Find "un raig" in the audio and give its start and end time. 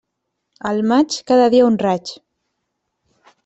1.69-2.17